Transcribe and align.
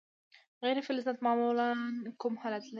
غیر 0.63 0.77
فلزات 0.87 1.17
معمولا 1.25 1.69
کوم 2.21 2.33
حالت 2.41 2.61
لري. 2.63 2.69